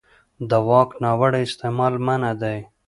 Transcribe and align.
د 0.49 0.51
واک 0.67 0.89
ناوړه 1.03 1.39
استعمال 1.47 1.93
منع 2.05 2.31
دی. 2.41 2.57